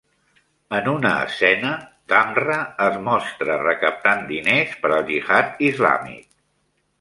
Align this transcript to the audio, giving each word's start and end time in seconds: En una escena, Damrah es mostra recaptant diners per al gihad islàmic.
En 0.75 0.87
una 0.91 1.09
escena, 1.25 1.73
Damrah 2.13 2.61
es 2.87 2.97
mostra 3.09 3.59
recaptant 3.65 4.25
diners 4.33 4.73
per 4.87 4.93
al 4.99 5.07
gihad 5.13 5.63
islàmic. 5.71 6.27